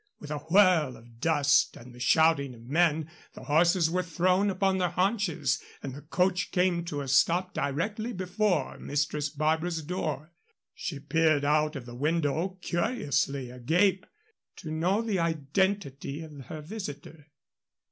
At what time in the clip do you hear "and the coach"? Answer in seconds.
5.83-6.49